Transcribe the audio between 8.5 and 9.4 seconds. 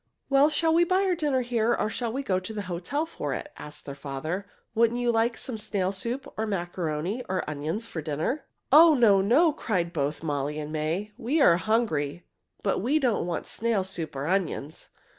"Oh, no,